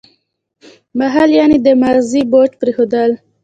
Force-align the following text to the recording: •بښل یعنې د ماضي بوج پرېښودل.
•بښل 0.97 1.29
یعنې 1.39 1.57
د 1.65 1.67
ماضي 1.81 2.21
بوج 2.31 2.51
پرېښودل. 2.61 3.11